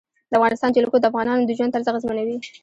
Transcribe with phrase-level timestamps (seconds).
[0.29, 2.37] د افغانستان جلکو د افغانانو د ژوند طرز اغېزمنوي.